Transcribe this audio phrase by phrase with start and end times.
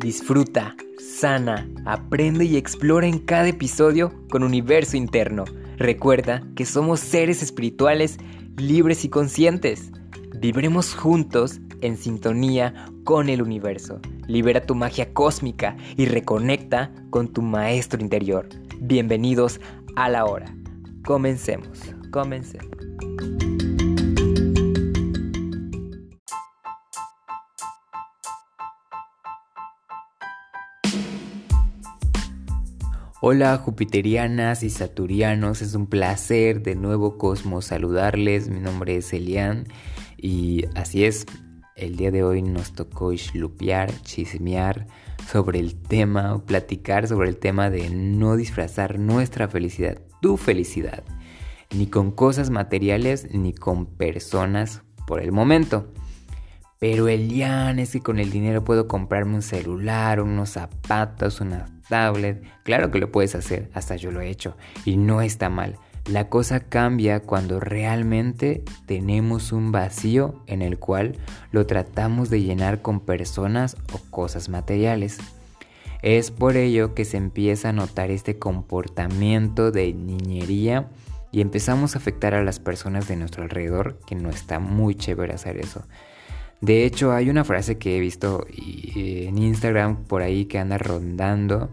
[0.00, 5.44] Disfruta, sana, aprende y explora en cada episodio con universo interno.
[5.76, 8.16] Recuerda que somos seres espirituales
[8.56, 9.92] libres y conscientes.
[10.38, 14.00] Vibremos juntos en sintonía con el universo.
[14.26, 18.48] Libera tu magia cósmica y reconecta con tu maestro interior.
[18.80, 19.60] Bienvenidos
[19.96, 20.46] a la hora.
[21.04, 21.78] Comencemos,
[22.10, 22.70] comencemos.
[33.22, 39.66] Hola jupiterianas y saturianos, es un placer de nuevo Cosmos saludarles, mi nombre es Elian
[40.16, 41.26] y así es,
[41.76, 44.86] el día de hoy nos tocó lupear, chismear
[45.30, 51.04] sobre el tema, platicar sobre el tema de no disfrazar nuestra felicidad, tu felicidad,
[51.76, 55.92] ni con cosas materiales ni con personas por el momento.
[56.78, 62.42] Pero Elian, es que con el dinero puedo comprarme un celular, unos zapatos, una tablet.
[62.62, 64.56] Claro que lo puedes hacer, hasta yo lo he hecho.
[64.86, 65.76] Y no está mal.
[66.06, 71.18] La cosa cambia cuando realmente tenemos un vacío en el cual
[71.52, 75.18] lo tratamos de llenar con personas o cosas materiales.
[76.02, 80.88] Es por ello que se empieza a notar este comportamiento de niñería
[81.32, 85.34] y empezamos a afectar a las personas de nuestro alrededor, que no está muy chévere
[85.34, 85.84] hacer eso.
[86.60, 91.70] De hecho, hay una frase que he visto en Instagram por ahí que anda rondando.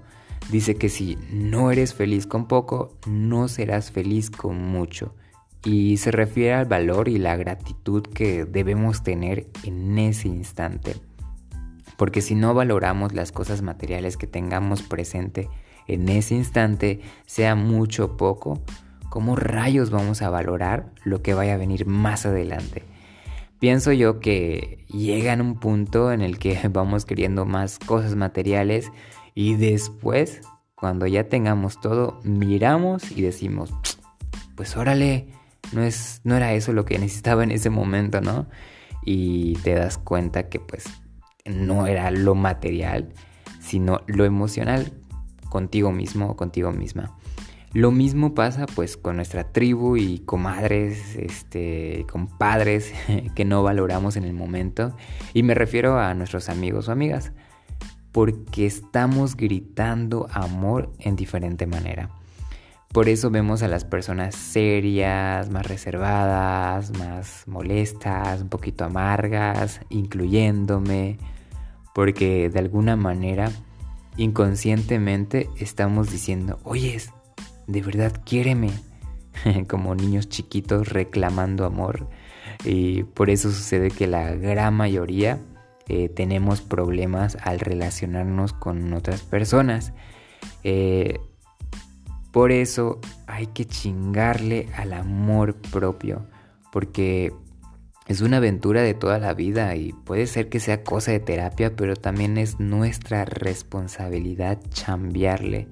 [0.50, 5.14] Dice que si no eres feliz con poco, no serás feliz con mucho.
[5.64, 10.95] Y se refiere al valor y la gratitud que debemos tener en ese instante.
[11.98, 15.50] Porque si no valoramos las cosas materiales que tengamos presente
[15.88, 18.62] en ese instante, sea mucho o poco,
[19.09, 22.84] ¿cómo rayos vamos a valorar lo que vaya a venir más adelante?
[23.59, 28.92] Pienso yo que llega en un punto en el que vamos queriendo más cosas materiales
[29.39, 30.41] y después,
[30.73, 33.72] cuando ya tengamos todo, miramos y decimos,
[34.56, 35.28] pues órale,
[35.73, 38.47] no, es, no era eso lo que necesitaba en ese momento, ¿no?
[39.06, 40.85] Y te das cuenta que pues
[41.45, 43.13] no era lo material,
[43.59, 44.91] sino lo emocional
[45.50, 47.16] contigo mismo o contigo misma.
[47.73, 52.91] Lo mismo pasa pues con nuestra tribu y comadres, este, compadres
[53.35, 54.97] que no valoramos en el momento.
[55.35, 57.33] Y me refiero a nuestros amigos o amigas.
[58.17, 62.09] Porque estamos gritando amor en diferente manera.
[62.91, 71.19] Por eso vemos a las personas serias, más reservadas, más molestas, un poquito amargas, incluyéndome.
[71.94, 73.51] Porque de alguna manera,
[74.17, 77.13] inconscientemente, estamos diciendo, oyes,
[77.67, 78.72] de verdad quiéreme,
[79.69, 82.09] como niños chiquitos reclamando amor.
[82.66, 85.38] Y por eso sucede que la gran mayoría
[85.90, 89.94] eh, tenemos problemas al relacionarnos con otras personas.
[90.64, 91.20] Eh,
[92.31, 96.25] por eso hay que chingarle al amor propio,
[96.72, 97.31] porque
[98.08, 101.75] es una aventura de toda la vida y puede ser que sea cosa de terapia,
[101.75, 105.68] pero también es nuestra responsabilidad chambearle.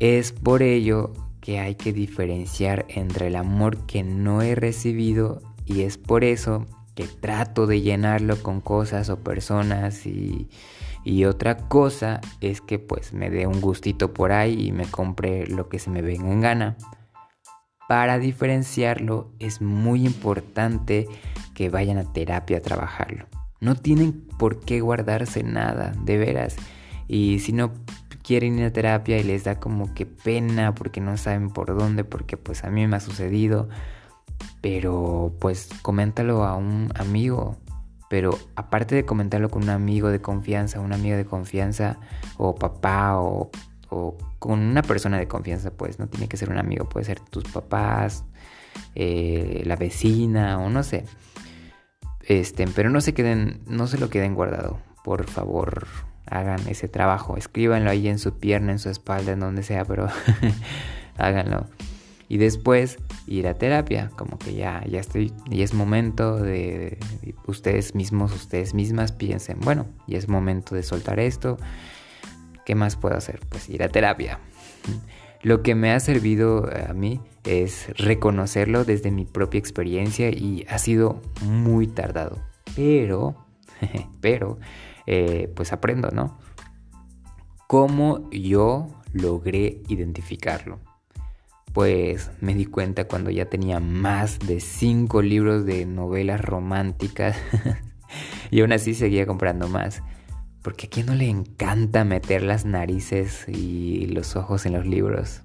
[0.00, 5.82] Es por ello que hay que diferenciar entre el amor que no he recibido y
[5.82, 6.66] es por eso
[6.98, 10.48] que trato de llenarlo con cosas o personas y,
[11.26, 15.68] otra cosa es que pues me dé un gustito por ahí y me compre lo
[15.68, 16.76] que se me venga en gana.
[17.88, 21.06] Para diferenciarlo es muy importante
[21.54, 23.26] que vayan a terapia a trabajarlo.
[23.60, 26.56] No tienen por qué guardarse nada, de veras.
[27.06, 27.72] Y si no
[28.24, 32.02] quieren ir a terapia y les da como que pena porque no saben por dónde,
[32.02, 33.68] porque pues a mí me ha sucedido.
[34.60, 37.56] Pero pues coméntalo a un amigo.
[38.10, 41.98] Pero aparte de comentarlo con un amigo de confianza, una amiga de confianza,
[42.38, 43.50] o papá, o,
[44.38, 47.44] con una persona de confianza, pues no tiene que ser un amigo, puede ser tus
[47.44, 48.24] papás,
[48.94, 51.04] eh, la vecina, o no sé.
[52.22, 55.86] Este, pero no se queden, no se lo queden guardado, por favor
[56.30, 57.36] hagan ese trabajo.
[57.36, 60.08] Escríbanlo ahí en su pierna, en su espalda, en donde sea, pero
[61.16, 61.66] háganlo.
[62.28, 62.98] Y después
[63.28, 66.98] ir a terapia, como que ya, ya estoy, y es momento de,
[67.46, 71.58] ustedes mismos, ustedes mismas piensen, bueno, y es momento de soltar esto.
[72.64, 73.40] ¿Qué más puedo hacer?
[73.48, 74.40] Pues ir a terapia.
[75.42, 80.78] Lo que me ha servido a mí es reconocerlo desde mi propia experiencia y ha
[80.78, 82.38] sido muy tardado.
[82.74, 83.46] Pero,
[84.20, 84.58] pero
[85.06, 86.38] eh, pues aprendo, ¿no?
[87.66, 90.80] ¿Cómo yo logré identificarlo?
[91.72, 97.36] Pues me di cuenta cuando ya tenía más de cinco libros de novelas románticas
[98.50, 100.02] y aún así seguía comprando más.
[100.62, 105.42] Porque a quién no le encanta meter las narices y los ojos en los libros.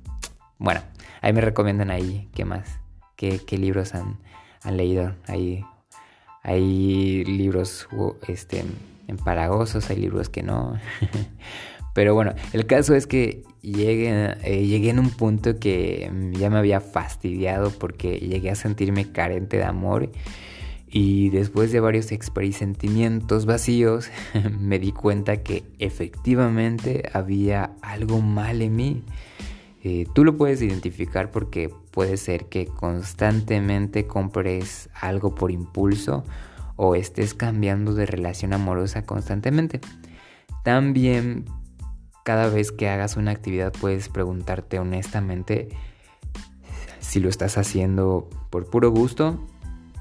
[0.57, 0.81] Bueno,
[1.21, 2.79] ahí me recomiendan ahí, ¿qué más?
[3.15, 4.17] ¿Qué, libros han,
[4.63, 5.15] han leído?
[5.27, 5.63] Ahí
[6.43, 7.87] hay libros
[8.27, 8.65] este,
[9.07, 10.77] empalagosos, hay libros que no.
[11.93, 16.57] Pero bueno, el caso es que llegué, eh, llegué en un punto que ya me
[16.57, 20.11] había fastidiado porque llegué a sentirme carente de amor.
[20.95, 24.09] Y después de varios sentimientos vacíos,
[24.59, 29.03] me di cuenta que efectivamente había algo mal en mí.
[29.83, 36.23] Eh, tú lo puedes identificar porque puede ser que constantemente compres algo por impulso
[36.75, 39.81] o estés cambiando de relación amorosa constantemente.
[40.63, 41.45] También
[42.23, 45.69] cada vez que hagas una actividad puedes preguntarte honestamente
[46.99, 49.45] si lo estás haciendo por puro gusto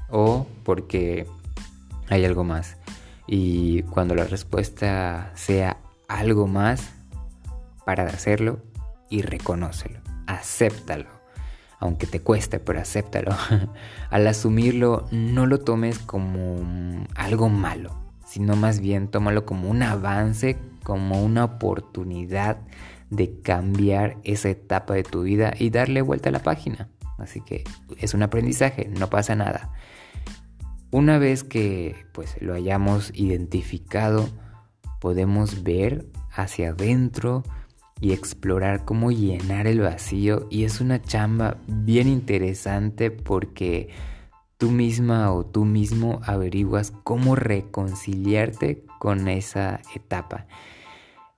[0.09, 1.27] o porque
[2.09, 2.77] hay algo más.
[3.27, 5.77] Y cuando la respuesta sea
[6.07, 6.91] algo más,
[7.85, 8.59] para hacerlo,
[9.09, 11.12] y reconócelo, acéptalo.
[11.83, 13.35] Aunque te cueste, pero acéptalo.
[14.09, 17.93] Al asumirlo, no lo tomes como algo malo,
[18.25, 22.59] sino más bien tómalo como un avance, como una oportunidad
[23.09, 26.87] de cambiar esa etapa de tu vida y darle vuelta a la página.
[27.17, 27.65] Así que
[27.97, 29.69] es un aprendizaje, no pasa nada.
[30.89, 34.29] Una vez que pues lo hayamos identificado,
[35.01, 37.43] podemos ver hacia adentro
[38.03, 43.87] y explorar cómo llenar el vacío y es una chamba bien interesante porque
[44.57, 50.47] tú misma o tú mismo averiguas cómo reconciliarte con esa etapa.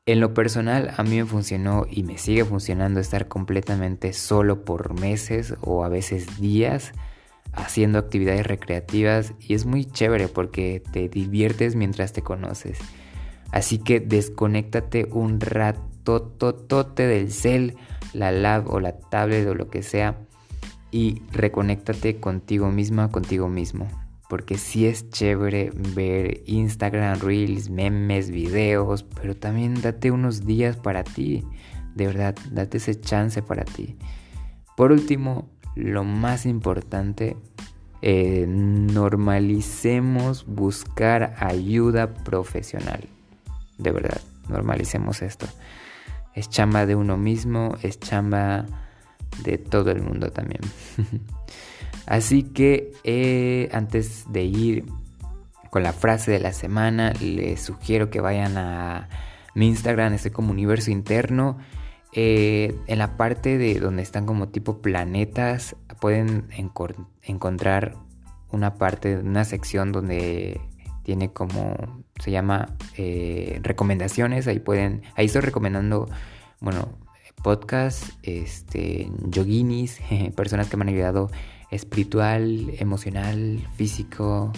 [0.07, 4.99] En lo personal a mí me funcionó y me sigue funcionando estar completamente solo por
[4.99, 6.93] meses o a veces días
[7.53, 12.79] haciendo actividades recreativas y es muy chévere porque te diviertes mientras te conoces.
[13.51, 17.75] Así que desconéctate un rato tototote del cel,
[18.13, 20.17] la lab o la tablet o lo que sea
[20.91, 23.89] y reconéctate contigo misma, contigo mismo.
[24.29, 31.03] Porque sí es chévere ver Instagram, Reels, memes, videos, pero también date unos días para
[31.03, 31.43] ti.
[31.95, 33.97] De verdad, date ese chance para ti.
[34.77, 37.35] Por último, lo más importante,
[38.01, 43.01] eh, normalicemos buscar ayuda profesional.
[43.77, 45.45] De verdad, normalicemos esto
[46.35, 48.65] es chamba de uno mismo, es chamba
[49.43, 50.61] de todo el mundo también.
[52.05, 54.85] Así que eh, antes de ir
[55.71, 59.09] con la frase de la semana, les sugiero que vayan a
[59.55, 61.57] mi Instagram, estoy como universo interno.
[62.13, 66.47] Eh, en la parte de donde están como tipo planetas, pueden
[67.23, 67.95] encontrar
[68.51, 70.61] una parte, una sección donde
[71.05, 76.09] tiene como, se llama eh, recomendaciones, ahí pueden, ahí estoy recomendando,
[76.59, 76.89] bueno,
[77.43, 79.99] podcast, este, yoginis,
[80.35, 81.29] personas que me han ayudado
[81.69, 84.51] espiritual, emocional, físico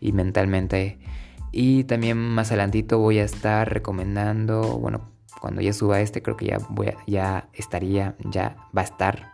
[0.00, 0.98] y mentalmente.
[1.52, 5.12] Y también más adelantito voy a estar recomendando, bueno,
[5.42, 9.32] cuando ya suba este creo que ya voy ya estaría, ya va a estar.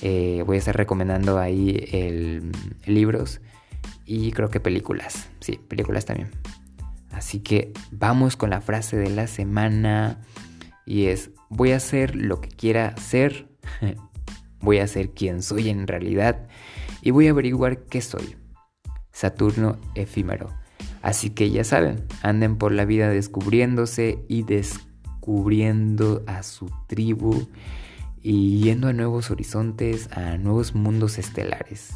[0.00, 2.52] Eh, voy a estar recomendando ahí el,
[2.86, 3.42] libros
[4.06, 5.28] y creo que películas.
[5.40, 6.30] Sí, películas también.
[7.10, 10.20] Así que vamos con la frase de la semana.
[10.86, 13.48] Y es, voy a hacer lo que quiera ser.
[14.60, 16.48] voy a ser quien soy en realidad.
[17.02, 18.36] Y voy a averiguar qué soy.
[19.12, 20.50] Saturno efímero.
[21.02, 27.48] Así que ya saben, anden por la vida descubriéndose y descubriendo a su tribu
[28.22, 31.94] y yendo a nuevos horizontes, a nuevos mundos estelares.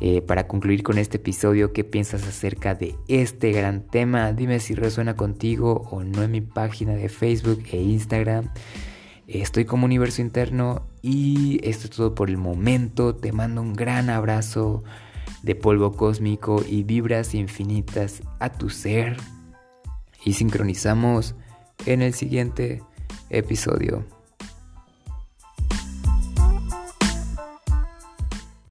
[0.00, 4.32] Eh, para concluir con este episodio, ¿qué piensas acerca de este gran tema?
[4.32, 8.50] Dime si resuena contigo o no en mi página de Facebook e Instagram.
[9.26, 13.14] Estoy como universo interno y esto es todo por el momento.
[13.16, 14.84] Te mando un gran abrazo
[15.42, 19.16] de polvo cósmico y vibras infinitas a tu ser.
[20.24, 21.34] Y sincronizamos
[21.86, 22.82] en el siguiente
[23.30, 24.17] episodio.